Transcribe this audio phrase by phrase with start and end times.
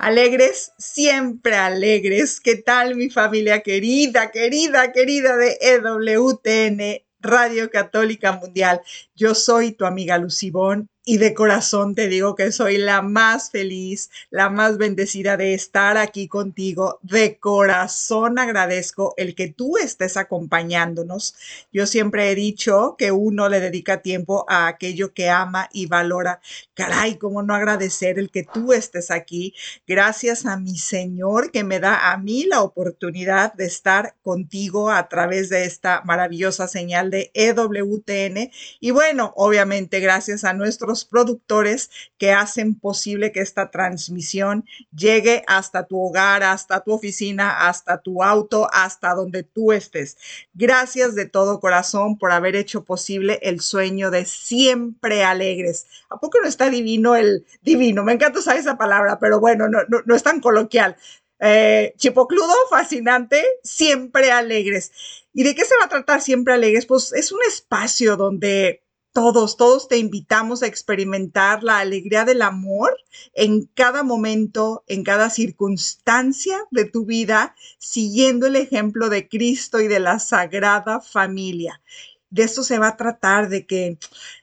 [0.00, 2.40] Alegres, siempre alegres.
[2.40, 8.80] ¿Qué tal mi familia querida, querida, querida de EWTN, Radio Católica Mundial?
[9.14, 14.10] Yo soy tu amiga Lucibón y de corazón te digo que soy la más feliz,
[14.30, 17.00] la más bendecida de estar aquí contigo.
[17.02, 21.34] De corazón agradezco el que tú estés acompañándonos.
[21.72, 26.40] Yo siempre he dicho que uno le dedica tiempo a aquello que ama y valora.
[26.74, 29.52] Caray, ¿cómo no agradecer el que tú estés aquí?
[29.88, 35.08] Gracias a mi Señor que me da a mí la oportunidad de estar contigo a
[35.08, 38.52] través de esta maravillosa señal de EWTN.
[38.78, 45.86] Y bueno, obviamente gracias a nuestros productores que hacen posible que esta transmisión llegue hasta
[45.86, 50.16] tu hogar, hasta tu oficina, hasta tu auto, hasta donde tú estés.
[50.54, 55.86] Gracias de todo corazón por haber hecho posible el sueño de siempre alegres.
[56.08, 58.04] ¿A poco no está divino el divino?
[58.04, 60.96] Me encanta usar esa palabra, pero bueno, no, es tan coloquial.
[61.38, 64.92] Eh, chipocludo, fascinante, siempre alegres.
[65.32, 66.86] ¿Y de qué se va a tratar siempre alegres?
[66.86, 72.96] Pues es un espacio donde todos, todos te invitamos a experimentar la alegría del amor
[73.34, 79.88] en cada momento, en cada circunstancia de tu vida, siguiendo el ejemplo de Cristo y
[79.88, 81.82] de la Sagrada Familia.
[82.30, 83.98] De esto se va a tratar, de que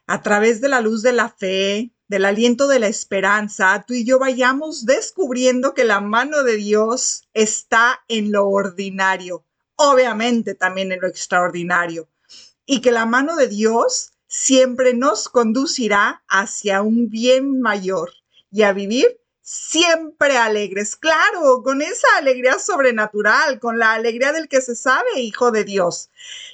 [0.06, 4.06] a través de la luz de la fe, del aliento de la esperanza, tú y
[4.06, 9.46] yo vayamos descubriendo que la mano de Dios está en lo ordinario,
[9.76, 12.10] obviamente también en lo extraordinario,
[12.66, 18.12] y que la mano de Dios siempre nos conducirá hacia un bien mayor
[18.52, 24.62] y a vivir siempre alegres, claro, con esa alegría sobrenatural, con la alegría del que
[24.62, 26.10] se sabe hijo de Dios.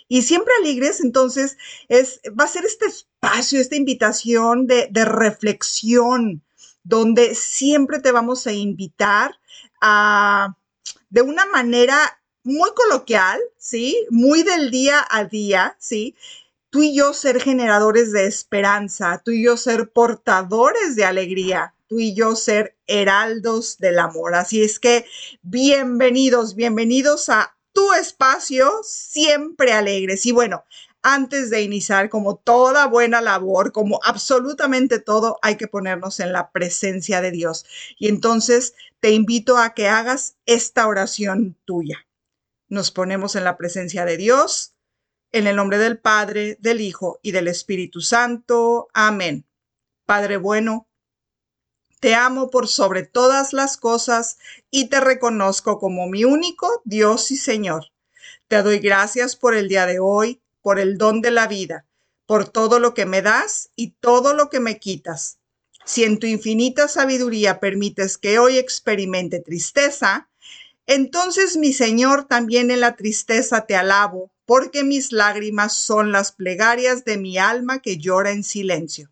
[0.07, 1.57] Y siempre alegres, entonces,
[1.87, 6.43] es, va a ser este espacio, esta invitación de, de reflexión,
[6.83, 9.39] donde siempre te vamos a invitar
[9.81, 10.55] a,
[11.09, 11.97] de una manera
[12.43, 14.05] muy coloquial, ¿sí?
[14.11, 16.15] Muy del día a día, ¿sí?
[16.73, 21.99] Tú y yo ser generadores de esperanza, tú y yo ser portadores de alegría, tú
[21.99, 24.33] y yo ser heraldos del amor.
[24.33, 25.05] Así es que
[25.43, 30.25] bienvenidos, bienvenidos a tu espacio, siempre alegres.
[30.25, 30.63] Y bueno,
[31.03, 36.49] antes de iniciar, como toda buena labor, como absolutamente todo, hay que ponernos en la
[36.49, 37.67] presencia de Dios.
[37.99, 42.07] Y entonces te invito a que hagas esta oración tuya.
[42.67, 44.72] Nos ponemos en la presencia de Dios
[45.33, 48.87] en el nombre del Padre, del Hijo y del Espíritu Santo.
[48.93, 49.45] Amén.
[50.05, 50.87] Padre bueno,
[51.99, 54.37] te amo por sobre todas las cosas
[54.69, 57.87] y te reconozco como mi único Dios y Señor.
[58.47, 61.87] Te doy gracias por el día de hoy, por el don de la vida,
[62.27, 65.39] por todo lo que me das y todo lo que me quitas.
[65.83, 70.29] Si en tu infinita sabiduría permites que hoy experimente tristeza,
[70.85, 77.05] entonces mi Señor también en la tristeza te alabo porque mis lágrimas son las plegarias
[77.05, 79.11] de mi alma que llora en silencio.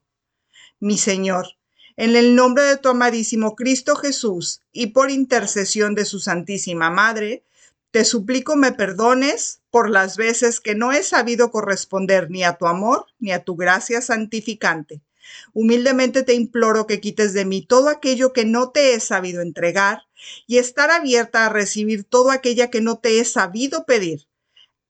[0.79, 1.47] Mi Señor,
[1.95, 7.43] en el nombre de tu amadísimo Cristo Jesús y por intercesión de su Santísima Madre,
[7.91, 12.65] te suplico me perdones por las veces que no he sabido corresponder ni a tu
[12.65, 15.01] amor ni a tu gracia santificante.
[15.53, 20.03] Humildemente te imploro que quites de mí todo aquello que no te he sabido entregar
[20.47, 24.27] y estar abierta a recibir todo aquello que no te he sabido pedir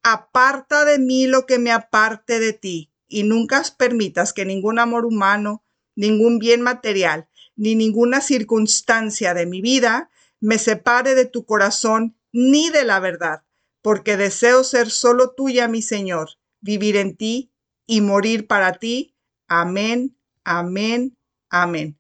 [0.04, 5.06] aparta de mí lo que me aparte de ti, y nunca permitas que ningún amor
[5.06, 5.64] humano,
[5.96, 10.10] ningún bien material, ni ninguna circunstancia de mi vida
[10.40, 13.44] me separe de tu corazón ni de la verdad,
[13.82, 16.30] porque deseo ser solo tuya, mi Señor,
[16.62, 17.52] vivir en ti
[17.86, 19.14] y morir para ti.
[19.48, 21.18] Amén, amén,
[21.50, 21.98] amén.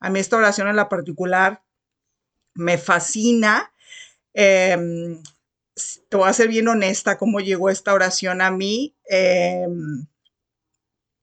[0.00, 1.62] A mí esta oración en la particular
[2.54, 3.72] me fascina.
[4.32, 5.22] Em,
[6.08, 10.06] te voy a ser bien honesta cómo llegó esta oración a mí em,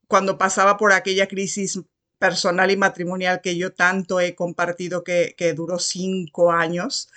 [0.07, 1.79] cuando pasaba por aquella crisis
[2.19, 7.09] personal y matrimonial que yo tanto he compartido que, duró cinco años.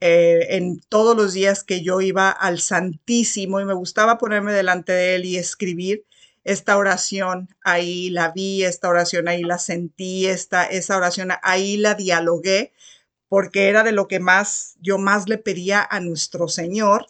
[0.00, 4.92] Eh, en todos los días que yo iba al Santísimo y me gustaba ponerme delante
[4.92, 6.04] de él y escribir
[6.44, 11.94] esta oración, ahí la vi, esta oración ahí la sentí, esta, esa oración ahí la
[11.94, 12.72] dialogué
[13.28, 17.06] porque era de lo que más yo más le pedía a nuestro Señor.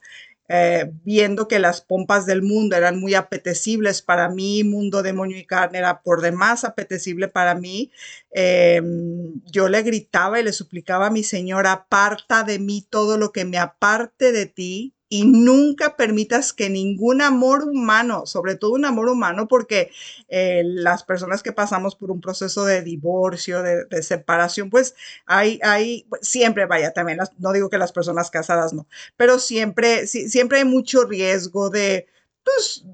[0.49, 5.45] Eh, viendo que las pompas del mundo eran muy apetecibles para mí, mundo demonio y
[5.45, 7.91] carne era por demás apetecible para mí,
[8.31, 13.33] em, yo le gritaba y le suplicaba a mi Señor, aparta de mí todo lo
[13.33, 18.85] que me aparte de ti, y nunca permitas que ningún amor humano, sobre todo un
[18.85, 19.91] amor humano, porque
[20.29, 24.95] eh, las personas que pasamos por un proceso de divorcio, de, separación, pues
[25.27, 28.87] hay, hay, siempre, vaya, también, no digo que las personas casadas no,
[29.17, 32.07] pero siempre, siempre hay mucho riesgo de,
[32.47, 32.85] pues,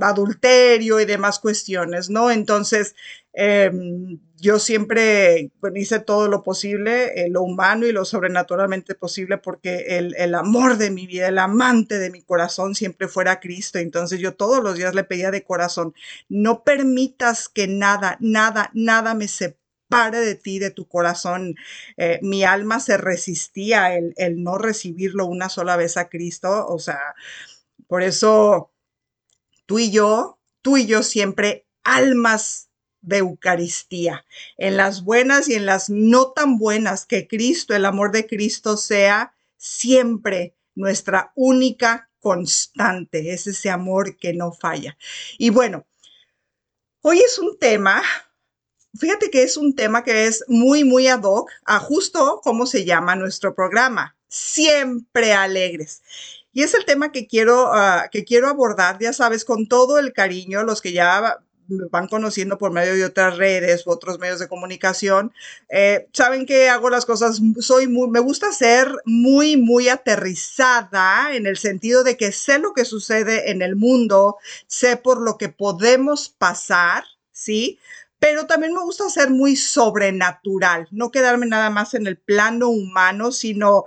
[0.00, 2.30] adulterio y demás cuestiones, ¿no?
[2.30, 2.94] Entonces,
[3.34, 9.98] em, yo siempre hice todo lo posible, eh, lo humano y lo sobrenaturalmente posible, porque
[9.98, 13.78] el, el, amor de mi vida, el amante de mi corazón siempre fuera Cristo.
[13.78, 15.92] Entonces yo todos los días le pedía de corazón,
[16.30, 21.56] no permitas que nada, nada, nada me separe de ti, de tu corazón.
[21.98, 26.66] Eh, mi alma se resistía el, el no recibirlo una sola vez a Cristo.
[26.68, 27.00] O sea,
[27.86, 28.72] por eso
[29.68, 32.70] tú y yo, tú y yo siempre almas
[33.02, 34.24] de Eucaristía,
[34.56, 38.78] en las buenas y en las no tan buenas, que Cristo, el amor de Cristo
[38.78, 44.96] sea siempre nuestra única constante, es ese amor que no falla.
[45.36, 45.86] Y bueno,
[47.02, 48.02] hoy es un tema,
[48.98, 52.86] fíjate que es un tema que es muy, muy ad hoc a justo cómo se
[52.86, 56.02] llama nuestro programa, siempre alegres.
[56.58, 60.12] Y es el tema que quiero, ah, que quiero abordar, ya sabes, con todo el
[60.12, 61.38] cariño, los que ya
[61.68, 65.32] van conociendo por medio de otras redes u otros medios de comunicación,
[65.68, 71.46] eh, saben que hago las cosas, soy muy, me gusta ser muy, muy aterrizada en
[71.46, 75.50] el sentido de que sé lo que sucede en el mundo, sé por lo que
[75.50, 77.78] podemos pasar, ¿sí?
[78.18, 83.30] Pero también me gusta ser muy sobrenatural, no quedarme nada más en el plano humano,
[83.30, 83.84] sino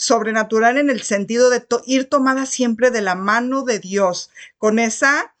[0.00, 5.34] sobrenatural en el sentido de ir tomada siempre de la mano de Dios, con esa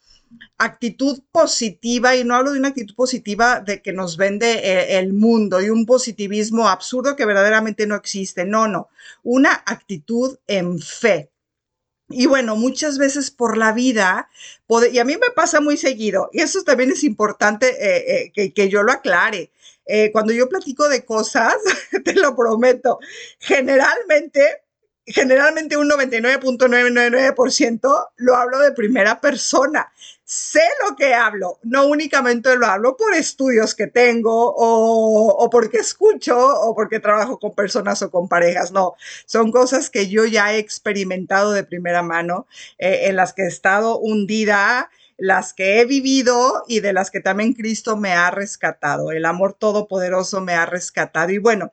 [0.58, 5.14] actitud positiva, y no hablo de una actitud positiva de que nos vende eh, el
[5.14, 8.90] mundo y un positivismo absurdo que verdaderamente no existe, no, no,
[9.22, 11.30] una actitud en fe.
[12.10, 14.28] Y bueno, muchas veces por la vida,
[14.92, 18.52] y a mí me pasa muy seguido, y eso también es importante eh, eh, que,
[18.52, 19.52] que, yo lo aclare.
[20.12, 21.56] Cuando yo platico de cosas,
[22.04, 22.98] te lo prometo,
[23.38, 24.62] generalmente
[25.10, 29.92] generalmente un 99.999% lo hablo de primera persona.
[30.24, 36.38] Sé lo que hablo, no únicamente lo hablo por estudios que tengo o, porque escucho
[36.38, 38.94] o porque trabajo con personas o con parejas, no,
[39.26, 42.46] son cosas que yo ya he experimentado de primera mano,
[42.78, 44.90] eh, en las que he estado hundida,
[45.20, 49.52] las que he vivido y de las que también Cristo me ha rescatado, el amor
[49.52, 51.30] todopoderoso me ha rescatado.
[51.30, 51.72] Y bueno,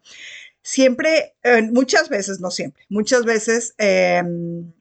[0.62, 4.74] siempre, eh, muchas veces, no siempre, muchas veces em,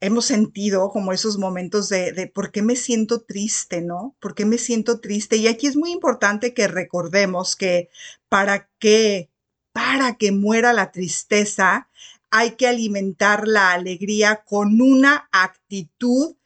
[0.00, 4.16] hemos sentido como esos momentos de, de, por qué me siento triste, ¿no?
[4.20, 5.36] ¿Por qué me siento triste?
[5.36, 7.90] Y aquí es muy importante que recordemos que
[8.30, 9.30] para que,
[9.72, 11.90] para que muera la tristeza,
[12.30, 16.36] hay que alimentar la alegría con una actitud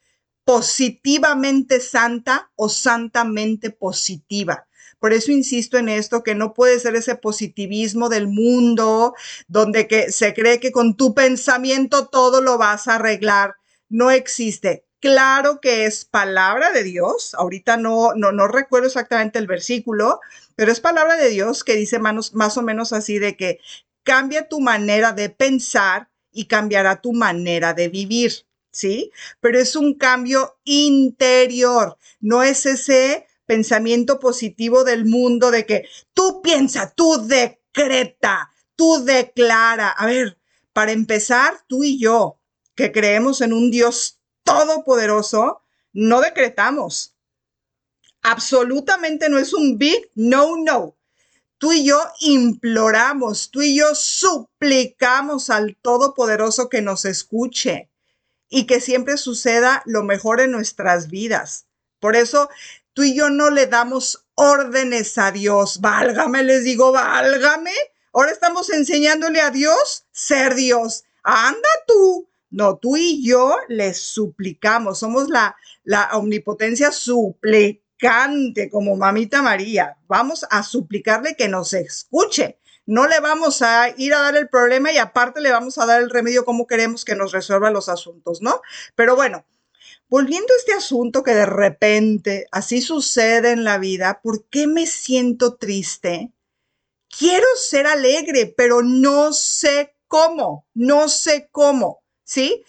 [0.49, 4.65] positivamente santa o santamente positiva.
[4.97, 9.13] Por eso insisto en esto, que no puede ser ese positivismo del mundo
[9.47, 13.57] donde que se cree que con tu pensamiento todo lo vas a arreglar.
[13.89, 14.87] No existe.
[14.99, 17.35] Claro que es palabra de Dios.
[17.35, 20.19] Ahorita no, no, no recuerdo exactamente el versículo,
[20.55, 23.59] pero es palabra de Dios que dice más, más o menos así de que
[24.01, 28.48] cambia tu manera de pensar y cambiará tu manera de vivir.
[28.79, 29.11] ¿Sí?
[29.41, 36.41] Pero es un cambio interior, no es ese pensamiento positivo del mundo de que tú
[36.41, 39.89] piensa, tú decreta, tú declara.
[39.89, 40.39] A ver,
[40.71, 42.39] para empezar, tú y yo,
[42.75, 47.15] que creemos en un Dios todopoderoso, no decretamos.
[48.21, 50.95] Absolutamente no es un big no, no.
[51.57, 57.88] Tú y yo imploramos, tú y yo suplicamos al Todopoderoso que nos escuche
[58.49, 61.67] y que siempre suceda lo mejor en nuestras vidas.
[61.99, 62.49] Por eso
[62.99, 65.79] Tú y yo no le damos órdenes a Dios.
[65.79, 67.71] Válgame, les digo, válgame.
[68.11, 71.05] Ahora estamos enseñándole a Dios ser Dios.
[71.23, 72.27] Anda tú.
[72.49, 74.99] No, tú y yo le suplicamos.
[74.99, 79.97] Somos la, la omnipotencia suplicante, como mamita María.
[80.09, 82.58] Vamos a suplicarle que nos escuche.
[82.89, 86.01] No le vamos a ir a dar el problema y aparte le vamos a dar
[86.01, 88.61] el remedio como queremos que nos resuelva los asuntos, ¿no?
[88.95, 89.45] Pero bueno,
[90.11, 94.87] Volviendo a este asunto que de repente así sucede en la vida, ¿por qué me
[94.87, 96.31] siento triste?
[97.09, 102.63] quiero ser alegre, pero no sé cómo, no sé cómo, ¿sí?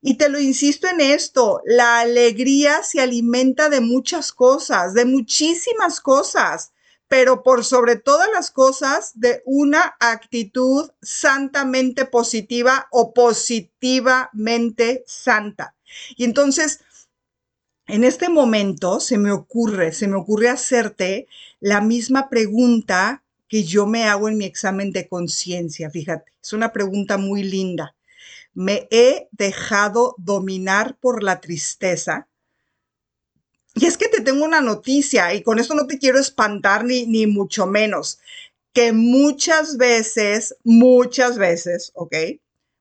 [0.00, 6.00] Y te lo insisto en esto, la alegría se alimenta de muchas cosas, de muchísimas
[6.00, 6.72] cosas,
[7.10, 15.74] pero por sobre todas las cosas, de una actitud santamente positiva o positivamente santa.
[16.16, 16.78] Y entonces,
[17.88, 21.26] en este momento se me ocurre, se me ocurre hacerte
[21.58, 25.90] la misma pregunta que yo me hago en mi examen de conciencia.
[25.90, 27.96] Fíjate, es una pregunta muy linda.
[28.54, 32.28] ¿Me he dejado dominar por la tristeza?
[33.74, 37.06] Y es que te tengo una noticia y con esto no te quiero espantar ni,
[37.06, 38.18] ni mucho menos,
[38.72, 42.14] que muchas veces, muchas veces, ¿ok?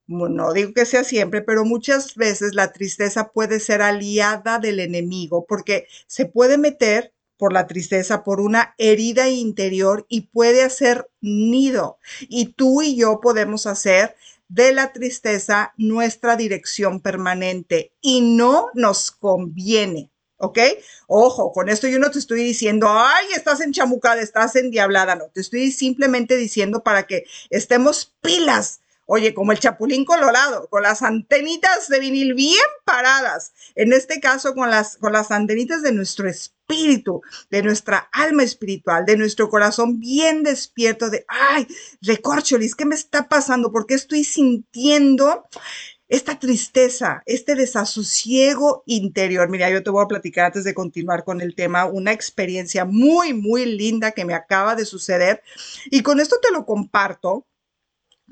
[0.07, 5.45] No digo que sea siempre, pero muchas veces la tristeza puede ser aliada del enemigo
[5.47, 11.99] porque se puede meter por la tristeza, por una herida interior y puede hacer nido.
[12.21, 14.15] Y tú y yo podemos hacer
[14.47, 20.09] de la tristeza nuestra dirección permanente y no nos conviene.
[20.39, 20.57] ¿Ok?
[21.07, 25.41] Ojo, con esto yo no te estoy diciendo, ay, estás enchamucada, estás endiablada, no, te
[25.41, 28.79] estoy simplemente diciendo para que estemos pilas
[29.11, 33.53] Oye, como el chapulín colorado, con las antenitas de vinil bien paradas.
[33.73, 39.05] En este caso, con las, con las antenitas de nuestro espíritu, de nuestra alma espiritual,
[39.05, 41.67] de nuestro corazón bien despierto de, ay,
[42.03, 43.71] recorcholis, ¿qué me está pasando?
[43.71, 45.47] ¿Por qué estoy sintiendo
[46.09, 49.47] esta tristeza, este desasosiego interior.
[49.47, 53.33] Mira, yo te voy a platicar antes de continuar con el tema, una experiencia muy,
[53.33, 55.43] muy linda que me acaba de suceder.
[55.91, 57.45] Y con esto te lo comparto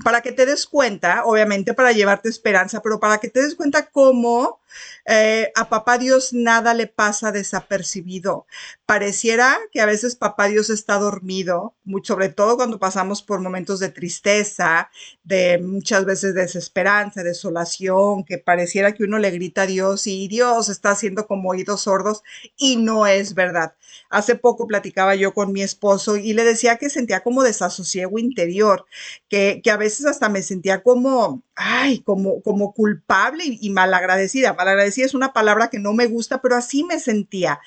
[0.04, 3.88] para que te des cuenta, obviamente para llevarte esperanza, pero para que te des cuenta
[3.88, 4.60] cómo
[5.06, 8.46] eh, a papá Dios nada le pasa desapercibido.
[8.86, 13.90] Pareciera que a veces papá Dios está dormido, sobre todo cuando pasamos por momentos de
[13.90, 14.90] tristeza,
[15.24, 20.70] de muchas veces desesperanza, desolación, que pareciera que uno le grita a Dios y Dios
[20.70, 22.24] está haciendo como oídos sordos
[22.58, 23.76] y no es verdad.
[24.10, 28.86] Hace poco platicaba yo con mi esposo y le decía que sentía como desasosiego interior,
[29.30, 34.54] que, que a veces hasta me sentía como, ay, como, como culpable y, y malagradecida.
[34.54, 37.60] Malagradecida es una palabra que no me gusta, pero así me sentía,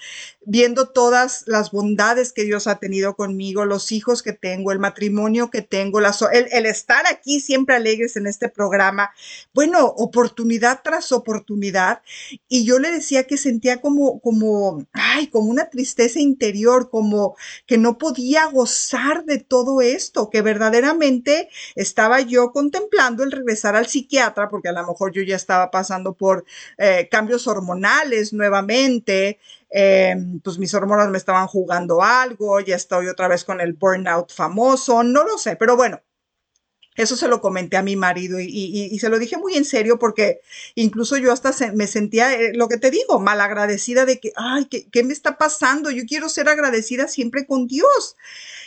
[0.46, 5.50] viendo todas las bondades que Dios ha tenido conmigo, los hijos que tengo, el matrimonio
[5.50, 9.10] que tengo, el, el estar aquí siempre alegres en este programa.
[9.52, 12.02] Bueno, oportunidad tras oportunidad.
[12.48, 17.76] Y yo le decía que sentía como, como, ay, como una tristeza interior, como que
[17.76, 23.86] no podía gozar de todo esto, que verdaderamente estaba yo contemplando el regresar a al
[23.86, 26.44] psiquiatra porque a lo mejor yo ya estaba pasando por
[26.78, 33.28] eh, cambios hormonales nuevamente, eh, pues mis hormonas me estaban jugando algo, ya estoy otra
[33.28, 36.00] vez con el burnout famoso, no lo sé, pero bueno.
[36.96, 40.40] Eso se lo comenté a mi marido y, se lo dije muy en serio porque
[40.74, 44.66] incluso yo hasta me sentía, eh, lo que te digo, mal agradecida de que, ay,
[44.66, 45.90] ¿qué, ¿qué, me está pasando?
[45.90, 48.16] Yo quiero ser agradecida siempre con Dios.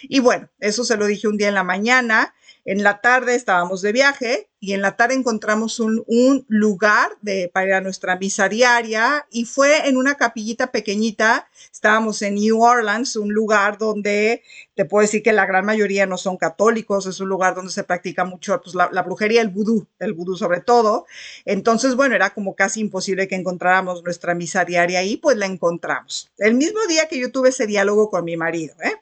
[0.04, 2.34] Y bueno, eso se lo dije un día en la mañana
[2.66, 7.82] en la tarde estábamos de viaje y en la tarde encontramos un, lugar de, para
[7.82, 11.50] nuestra misa diaria y fue en una capillita pequeñita.
[11.70, 14.42] Estábamos en New Orleans, un lugar donde
[14.74, 17.84] te puedo decir que la gran mayoría no son católicos, es un lugar donde se
[17.84, 21.06] practica mucho pues, la, brujería, el vudú, el vudú sobre todo.
[21.44, 26.32] Entonces, bueno, era como casi imposible que encontráramos nuestra misa diaria ahí, pues la encontramos.
[26.38, 28.94] El mismo día que yo tuve ese diálogo con mi marido, ¿eh?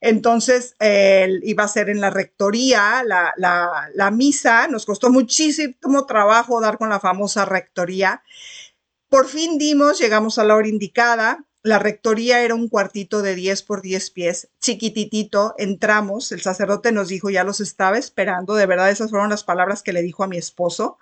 [0.00, 0.76] Entonces,
[1.42, 6.88] iba a ser en la rectoría la, la, misa, nos costó muchísimo trabajo dar con
[6.88, 8.22] la famosa rectoría.
[9.08, 11.44] Por fin dimos, llegamos a la hora indicada.
[11.62, 15.54] La rectoría era un cuartito de 10 por 10 pies, chiquititito.
[15.58, 18.54] Entramos, el sacerdote nos dijo, ya los estaba esperando.
[18.54, 20.98] De verdad, esas fueron las palabras que le dijo a mi esposo.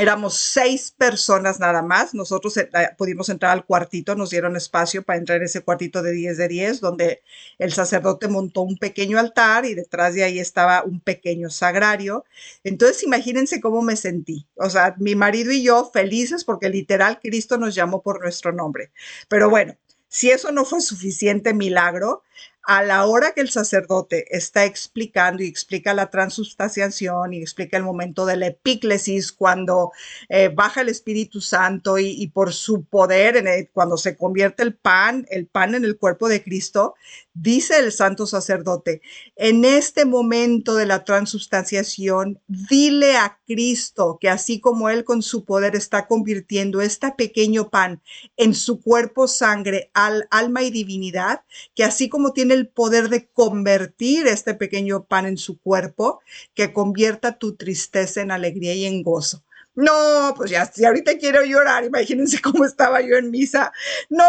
[0.00, 2.14] Éramos seis personas nada más.
[2.14, 6.12] Nosotros eh, pudimos entrar al cuartito, nos dieron espacio para entrar en ese cuartito de
[6.12, 7.22] 10 de 10, donde
[7.58, 12.24] el sacerdote montó un pequeño altar y detrás de ahí estaba un pequeño sagrario.
[12.62, 14.46] Entonces, imagínense cómo me sentí.
[14.54, 18.92] O sea, mi marido y yo felices porque literal Cristo nos llamó por nuestro nombre.
[19.28, 19.76] Pero bueno,
[20.06, 22.22] si eso no fue suficiente milagro,
[22.68, 27.82] a la hora que el sacerdote está explicando y explica la transubstanciación y explica el
[27.82, 29.90] momento de la epíclesis, cuando
[30.28, 35.26] eh, baja el Espíritu Santo y, por su poder, en cuando se convierte el pan,
[35.30, 36.94] el pan en el cuerpo de Cristo,
[37.32, 39.00] dice el santo sacerdote,
[39.36, 45.46] en este momento de la transubstanciación, dile a Cristo que así como Él con su
[45.46, 48.02] poder está convirtiendo este pequeño pan
[48.36, 51.44] en su cuerpo, sangre, al, alma y divinidad,
[51.74, 56.20] que así como tiene el poder de convertir este pequeño pan en su cuerpo,
[56.54, 59.44] que convierta tu tristeza en alegría y en gozo.
[59.74, 63.72] No, pues ya, si ahorita quiero llorar, imagínense cómo estaba yo en misa.
[64.10, 64.24] No,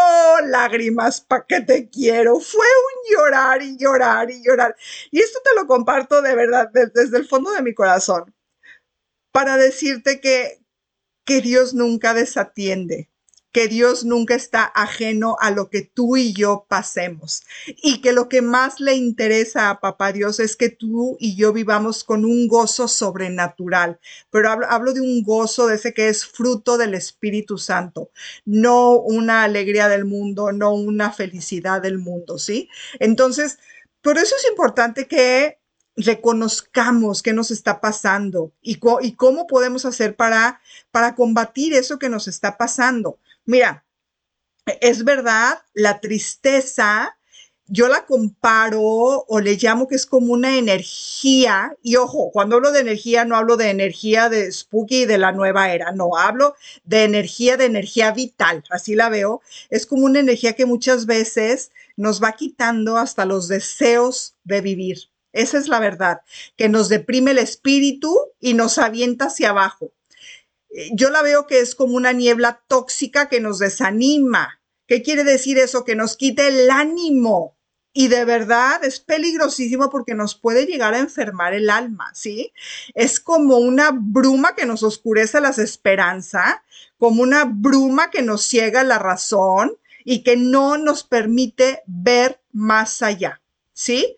[0.45, 2.39] lágrimas, ¿pa' qué te quiero?
[2.39, 4.75] Fue un llorar y llorar y llorar.
[5.09, 8.36] Y esto te lo comparto de verdad desde el fondo de mi corazón
[9.31, 10.59] para decirte que,
[11.25, 13.09] que Dios nunca desatiende
[13.51, 18.29] que Dios nunca está ajeno a lo que tú y yo pasemos y que lo
[18.29, 22.48] que más le interesa a Papá Dios es que tú y yo vivamos con un
[22.48, 28.12] gozo sobrenatural, pero hablo, de un gozo de ese que es fruto del Espíritu Santo,
[28.46, 32.70] no una alegría del mundo, no una felicidad del mundo, ¿sí?
[33.00, 33.60] Entonces,
[34.01, 35.60] por eso es importante que
[35.96, 42.10] reconozcamos qué nos está pasando y, y cómo podemos hacer para, para combatir eso que
[42.10, 43.20] nos está pasando.
[43.50, 43.84] Mira,
[44.79, 47.18] es verdad, la tristeza,
[47.65, 51.75] yo la comparo o le llamo que es como una energía.
[51.82, 55.32] Y ojo, cuando hablo de energía, no hablo de energía de Spooky y de la
[55.32, 56.53] nueva era, no, hablo
[56.84, 59.41] de energía, de energía vital, así la veo.
[59.72, 65.10] Es como una energía que muchas veces nos va quitando hasta los deseos de vivir.
[65.34, 66.22] Esa es la verdad,
[66.56, 69.91] que nos deprime el espíritu y nos avienta hacia abajo.
[70.72, 74.62] Eh, yo la veo que es como una niebla tóxica que nos desanima.
[74.88, 75.86] ¿Qué quiere decir eso?
[75.86, 77.58] Que nos quite el ánimo.
[77.92, 82.54] Y de verdad es peligrosísimo porque nos puede llegar a enfermar el alma, ¿sí?
[82.94, 86.58] Es como una bruma que nos oscurece las esperanzas,
[86.98, 93.02] como una bruma que nos ciega la razón y que no nos permite ver más
[93.02, 93.42] allá,
[93.74, 94.18] ¿sí?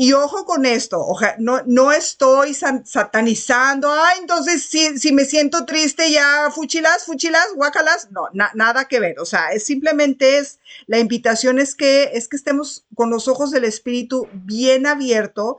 [0.00, 1.04] Y ojo con esto,
[1.40, 8.08] no, no estoy satanizando, ah, entonces si, si me siento triste ya, fuchilas, fuchilas, guacalas,
[8.12, 12.36] no, nada que ver, o sea, es simplemente es, la invitación es que, es que
[12.36, 15.58] estemos con los ojos del espíritu bien abierto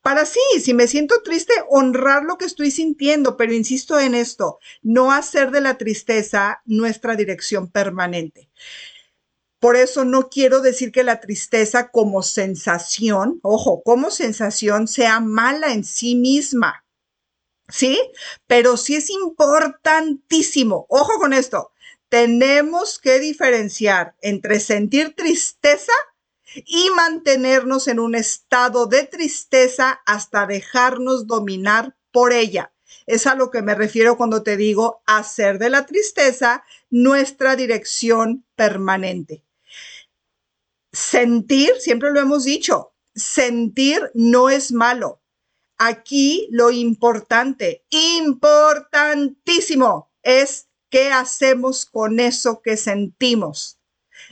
[0.00, 4.58] para sí, si me siento triste, honrar lo que estoy sintiendo, pero insisto en esto,
[4.82, 8.48] no hacer de la tristeza nuestra dirección permanente.
[9.58, 15.72] Por eso no quiero decir que la tristeza como sensación, ojo, como sensación sea mala
[15.72, 16.84] en sí misma.
[17.68, 17.98] ¿Sí?
[18.46, 21.72] Pero sí es importantísimo, ojo con esto,
[22.08, 25.92] tenemos que diferenciar entre sentir tristeza
[26.54, 32.72] y mantenernos en un estado de tristeza hasta dejarnos dominar por ella.
[33.06, 38.44] Es a lo que me refiero cuando te digo hacer de la tristeza nuestra dirección
[38.54, 39.45] permanente.
[40.96, 45.20] Sentir, siempre lo hemos dicho, sentir no es malo.
[45.76, 53.78] Aquí lo importante, importantísimo, es qué hacemos con eso que sentimos.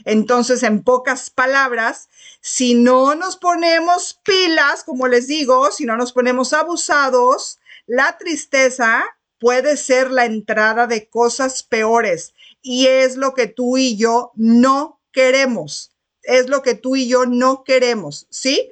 [0.05, 2.09] Entonces, en pocas palabras,
[2.41, 9.05] si no nos ponemos pilas, como les digo, si no nos ponemos abusados, la tristeza
[9.39, 14.99] puede ser la entrada de cosas peores y es lo que tú y yo no
[15.11, 15.91] queremos
[16.25, 18.71] es lo que tú y yo no queremos, ¿sí?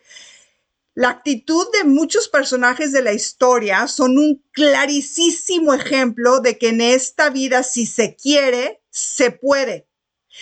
[0.96, 6.82] La actitud de muchos personajes de la historia son un clarísimo ejemplo de que en
[6.82, 9.88] esta vida, si se quiere, se puede.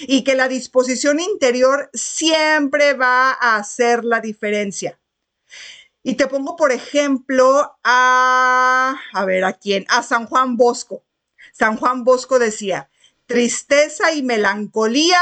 [0.02, 5.00] Y que la disposición interior siempre va a hacer la diferencia.
[6.04, 9.86] Y te pongo, por ejemplo, a, a ver, ¿a quién?
[9.90, 11.04] A San Juan Bosco.
[11.54, 12.90] San Juan Bosco decía,
[13.26, 15.20] tristeza y melancolía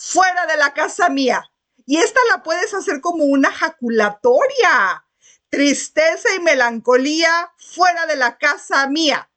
[0.00, 1.50] fuera de la casa mía.
[1.84, 5.04] Y esta la puedes hacer como una jaculatoria.
[5.50, 9.28] Tristeza y melancolía fuera de la casa mía.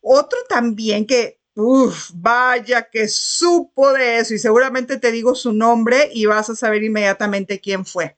[0.00, 6.10] Otro también que, uff, vaya que supo de eso y seguramente te digo su nombre
[6.12, 8.16] y vas a saber inmediatamente quién fue.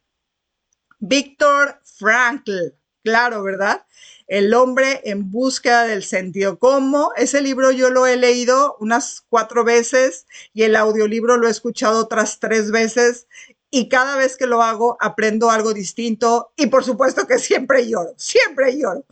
[1.00, 3.84] Víctor Frankl, claro, ¿verdad?
[4.32, 6.58] El hombre en búsqueda del sentido.
[6.58, 7.12] ¿Cómo?
[7.16, 12.00] Ese libro yo lo he leído unas cuatro veces y el audiolibro lo he escuchado
[12.00, 13.26] otras tres veces
[13.68, 18.14] y cada vez que lo hago aprendo algo distinto y por supuesto que siempre lloro,
[18.16, 19.04] siempre lloro.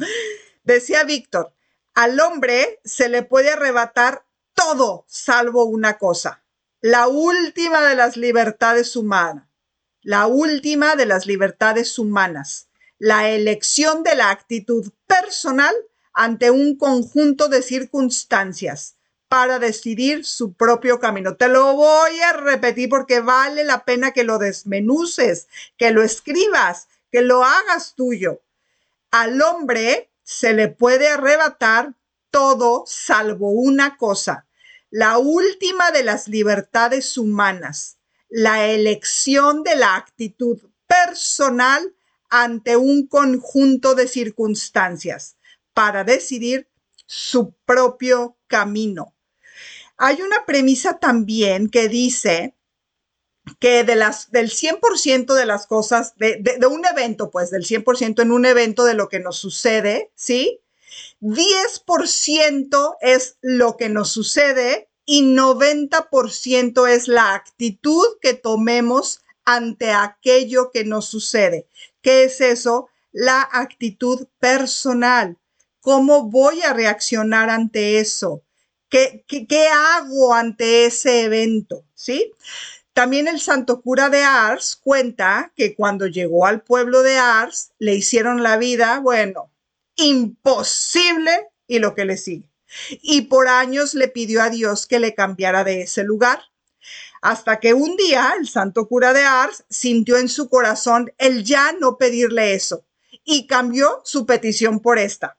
[0.64, 1.52] Decía Víctor,
[1.92, 6.42] al hombre se le puede arrebatar todo salvo una cosa,
[6.80, 9.46] la última de las libertades humanas,
[10.00, 12.69] la última de las libertades humanas
[13.00, 15.74] la elección de la actitud personal
[16.12, 21.34] ante un conjunto de circunstancias para decidir su propio camino.
[21.34, 26.88] Te lo voy a repetir porque vale la pena que lo desmenuces, que lo escribas,
[27.10, 28.42] que lo hagas tuyo.
[29.10, 31.94] Al hombre se le puede arrebatar
[32.30, 34.46] todo salvo una cosa,
[34.90, 37.96] la última de las libertades humanas,
[38.28, 41.94] la elección de la actitud personal
[42.30, 45.36] ante un conjunto de circunstancias
[45.74, 46.68] para decidir
[47.06, 49.14] su propio camino.
[49.96, 52.54] Hay una premisa también que dice
[53.58, 58.22] que de las, del 100% de las cosas, de, de, un evento, pues del 100%
[58.22, 60.60] en un evento de lo que nos sucede, ¿sí?
[61.20, 69.22] 10% es lo que nos sucede y 90% es la actitud que tomemos
[69.54, 71.66] ante aquello que nos sucede.
[72.02, 72.88] ¿Qué es eso?
[73.12, 75.38] La actitud personal.
[75.80, 78.42] ¿Cómo voy a reaccionar ante eso?
[78.88, 81.84] ¿Qué, qué, hago ante ese evento?
[81.94, 82.32] ¿Sí?
[82.92, 87.94] También el santo cura de Ars cuenta que cuando llegó al pueblo de Ars le
[87.94, 89.52] hicieron la vida, bueno,
[89.96, 92.50] imposible y lo que le sigue.
[93.00, 96.40] Y por años le pidió a Dios que le cambiara de ese lugar.
[97.20, 101.72] Hasta que un día el santo cura de Ars sintió en su corazón el ya
[101.72, 102.86] no pedirle eso
[103.24, 105.38] y cambió su petición por esta.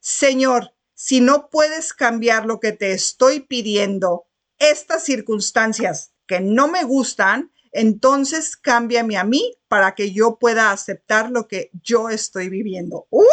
[0.00, 4.26] Señor, si no puedes cambiar lo que te estoy pidiendo,
[4.58, 11.30] estas circunstancias que no me gustan, entonces cámbiame a mí para que yo pueda aceptar
[11.30, 13.06] lo que yo estoy viviendo.
[13.10, 13.24] ¡Uy!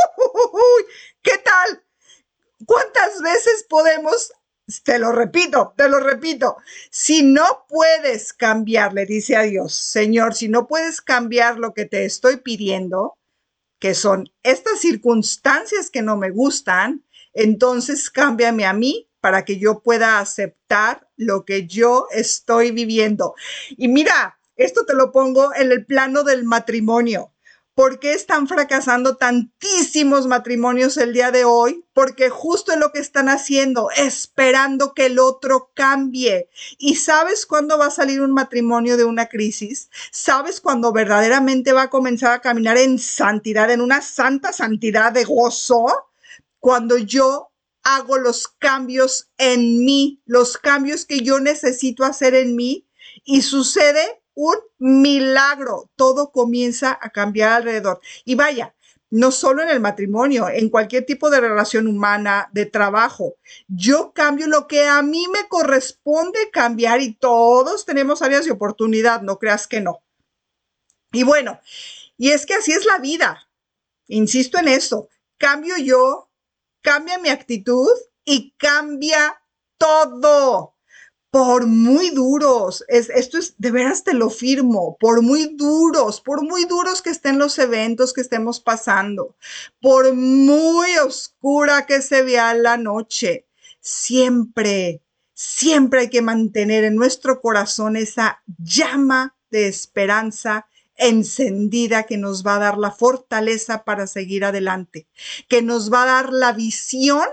[1.21, 1.83] ¿Qué tal?
[2.65, 4.31] ¿Cuántas veces podemos
[4.83, 6.57] te lo repito, te lo repito.
[6.89, 11.85] Si no puedes cambiar, le dice a Dios, Señor, si no puedes cambiar lo que
[11.85, 13.17] te estoy pidiendo,
[13.79, 19.81] que son estas circunstancias que no me gustan, entonces cámbiame a mí para que yo
[19.81, 23.35] pueda aceptar lo que yo estoy viviendo.
[23.69, 27.33] Y mira, esto te lo pongo en el plano del matrimonio.
[27.81, 31.83] ¿Por qué están fracasando tantísimos matrimonios el día de hoy?
[31.93, 36.47] Porque justo es lo que están haciendo, esperando que el otro cambie.
[36.77, 39.89] ¿Y sabes cuándo va a salir un matrimonio de una crisis?
[40.11, 45.23] ¿Sabes cuándo verdaderamente va a comenzar a caminar en santidad, en una santa santidad de
[45.23, 45.87] gozo?
[46.59, 52.87] Cuando yo hago los cambios en mí, los cambios que yo necesito hacer en mí
[53.23, 55.89] y sucede un milagro.
[55.95, 57.99] Todo comienza a cambiar alrededor.
[58.25, 58.75] Y vaya,
[59.11, 63.35] no solo en el matrimonio, en cualquier tipo de relación humana, de trabajo.
[63.67, 69.21] Yo cambio lo que a mí me corresponde cambiar y todos tenemos áreas de oportunidad,
[69.21, 70.01] no creas que no.
[71.11, 71.59] Y bueno,
[72.17, 73.49] y es que así es la vida.
[74.07, 75.09] Insisto en eso.
[75.37, 76.29] Cambio yo,
[76.81, 77.89] cambia mi actitud
[78.23, 79.41] y cambia
[79.77, 80.70] todo
[81.31, 86.43] por muy duros, es, esto es, de veras te lo firmo, por muy duros, por
[86.43, 89.37] muy duros que estén los eventos que estemos pasando,
[89.79, 93.47] por muy oscura que se vea la noche,
[93.79, 95.01] siempre,
[95.33, 100.67] siempre hay que mantener en nuestro corazón esa llama de esperanza
[100.97, 105.07] encendida que nos va a dar la fortaleza para seguir adelante,
[105.47, 107.25] que nos va a dar la visión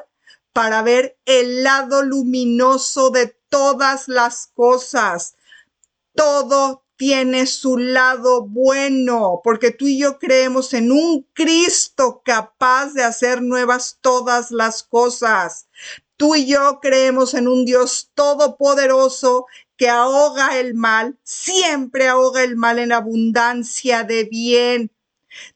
[0.53, 5.37] para ver el lado luminoso de todas las cosas.
[6.15, 13.05] Todo tiene su lado bueno, porque tú y yo creemos en un Cristo capaz de
[13.05, 15.69] hacer nuevas todas las cosas.
[16.17, 22.57] Tú y yo creemos en un Dios todopoderoso que ahoga el mal, siempre ahoga el
[22.57, 24.91] mal en abundancia de bien.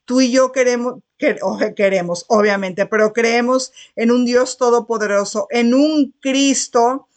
[0.05, 7.09] Tú y yo queremos, queremos, obviamente, pero creemos en un Dios todopoderoso, en un Cristo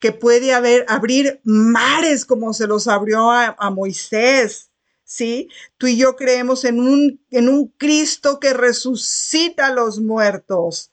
[0.00, 4.70] que puede haber, abrir mares como se los abrió a, Moisés.
[5.04, 5.48] ¿sí?
[5.76, 10.90] Tú y yo creemos en un, en un Cristo que resucita a los muertos.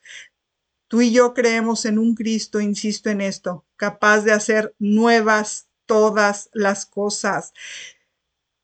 [0.89, 6.49] Tú y yo creemos en un Cristo, insisto en esto, capaz de hacer nuevas todas
[6.53, 7.53] las cosas.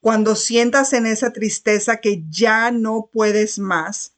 [0.02, 4.14] Cuando sientas en esa tristeza que ya no puedes más,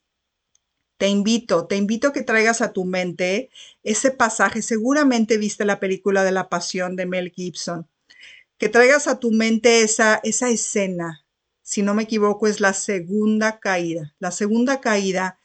[0.97, 3.49] te invito, te invito que traigas a tu mente
[3.84, 4.62] ese pasaje.
[4.62, 7.88] Seguramente viste la película de la pasión de Mel Gibson.
[8.58, 11.25] Que traigas a tu mente esa, esa escena.
[11.62, 14.15] Si no me equivoco, es la segunda caída.
[14.19, 15.39] La segunda caída,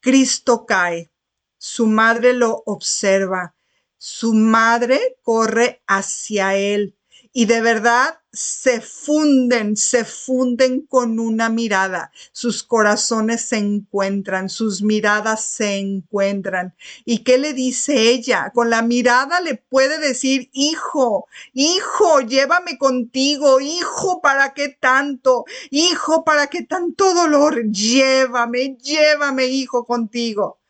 [0.00, 1.10] Cristo cae.
[1.58, 3.56] Su madre lo observa.
[3.96, 6.96] Su madre corre hacia él.
[7.36, 12.12] Y de verdad se funden, se funden con una mirada.
[12.30, 16.76] Sus corazones se encuentran, sus miradas se encuentran.
[17.04, 18.52] ¿Y qué le dice ella?
[18.54, 25.44] Con la mirada le puede decir, hijo, hijo, llévame contigo, hijo, ¿para qué tanto?
[25.70, 27.64] Hijo, ¿para qué tanto dolor?
[27.68, 30.60] Llévame, llévame, hijo, contigo.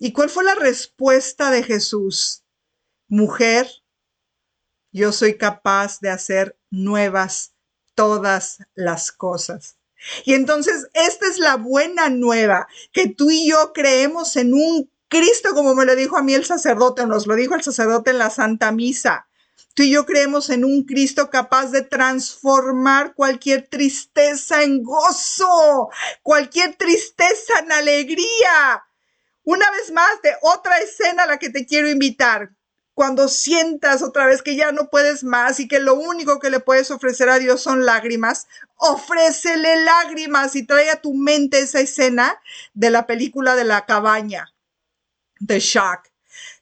[0.00, 2.42] ¿Y cuál fue la respuesta de Jesús?
[3.06, 3.68] Mujer,
[4.92, 7.52] yo soy capaz de hacer nuevas
[7.94, 9.76] todas las cosas.
[10.24, 15.54] Y entonces, esta es la buena nueva, que tú y yo creemos en un Cristo,
[15.54, 18.30] como me lo dijo a mí el sacerdote, nos lo dijo el sacerdote en la
[18.30, 19.26] Santa Misa.
[19.74, 25.90] Tú y yo creemos en un Cristo capaz de transformar cualquier tristeza en gozo,
[26.22, 28.84] cualquier tristeza en alegría.
[29.42, 32.50] Una vez más, de otra escena a la que te quiero invitar
[32.94, 36.60] cuando sientas otra vez que ya no puedes más y que lo único que le
[36.60, 42.40] puedes ofrecer a Dios son lágrimas, ofrécele lágrimas y trae a tu mente esa escena
[42.74, 44.52] de la película de la cabaña,
[45.38, 46.08] de Shock.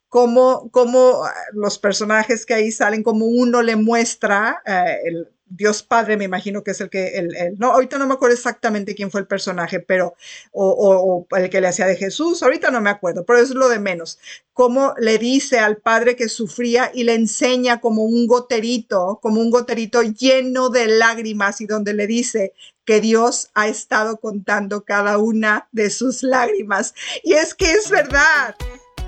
[0.08, 5.82] Como, como ah, los personajes que ahí salen, como uno le muestra eh, el, Dios
[5.82, 9.11] Padre, me imagino que es el que, el, no, ahorita no me acuerdo exactamente quién
[9.11, 10.14] fue el personaje, pero,
[10.52, 13.78] o, el que le hacía de Jesús, ahorita no me acuerdo, pero es lo de
[13.78, 14.18] menos.
[14.52, 19.50] Cómo le dice al Padre que sufría y le enseña como un goterito, como un
[19.50, 22.52] goterito lleno de lágrimas y donde le dice
[22.84, 26.94] que Dios ha estado contando cada una de sus lágrimas.
[27.22, 28.54] Y es que es verdad.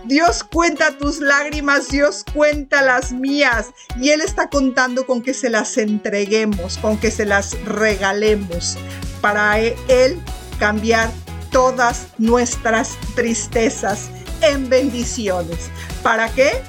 [0.05, 5.51] Dios cuenta tus lágrimas, Dios cuenta las mías y Él está contando con que se
[5.51, 8.79] las entreguemos, con que se las regalemos
[9.21, 10.21] para Él
[10.59, 11.11] cambiar
[11.51, 14.11] todas nuestras tristezas
[14.41, 15.71] en bendiciones.
[16.03, 16.63] ¿Para qué?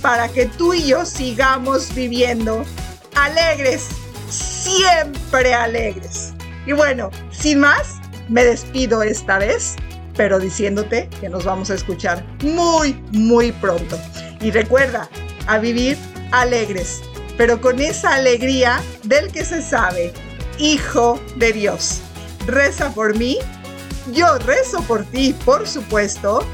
[0.00, 2.64] Para que tú y yo sigamos viviendo
[3.14, 3.88] alegres,
[4.30, 6.32] siempre alegres.
[6.66, 7.96] Y bueno, sin más,
[8.28, 9.76] me despido esta vez
[10.18, 13.96] pero diciéndote que nos vamos a escuchar muy, muy pronto.
[14.40, 15.08] Y recuerda,
[15.46, 15.96] a vivir
[16.32, 17.00] alegres,
[17.38, 20.12] pero con esa alegría del que se sabe,
[20.58, 22.00] hijo de Dios.
[22.46, 23.38] Reza por mí,
[24.12, 26.44] yo rezo por ti, por supuesto,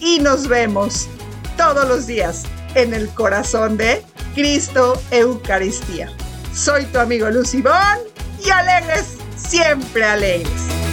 [0.00, 1.08] y nos vemos
[1.56, 2.42] todos los días
[2.74, 4.02] en el corazón de
[4.34, 6.10] Cristo Eucaristía.
[6.52, 7.98] Soy tu amigo Lucibón
[8.44, 10.91] y alegres, siempre alegres.